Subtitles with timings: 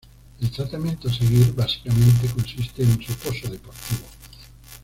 [0.39, 4.01] El tratamiento a seguir, básicamente, consiste en reposo deportivo.